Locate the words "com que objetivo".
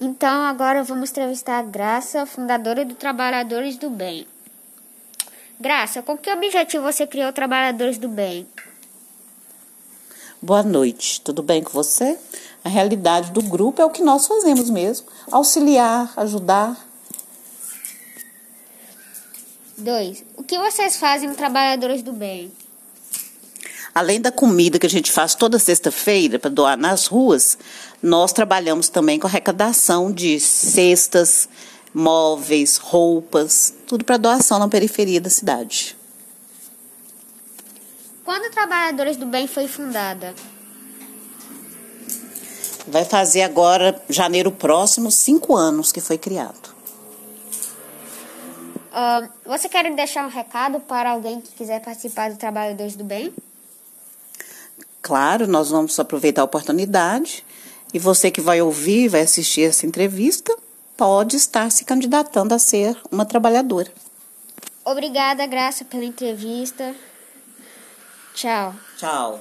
6.02-6.84